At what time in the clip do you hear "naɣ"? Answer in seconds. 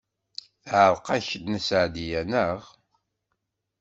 2.23-2.61